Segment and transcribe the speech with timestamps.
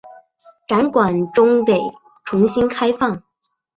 [0.67, 1.79] 展馆终得
[2.25, 3.21] 重新开放。